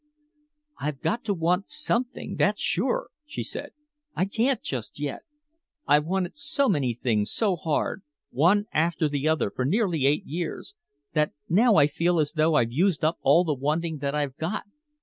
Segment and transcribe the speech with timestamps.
[0.79, 3.69] "I've got to want something that's sure," she said.
[4.15, 5.19] "I can't just yet.
[5.87, 8.01] I've wanted so many things so hard,
[8.31, 10.73] one after the other for nearly eight years,
[11.13, 14.63] that now I feel as though I'd used up all the wanting that I've got.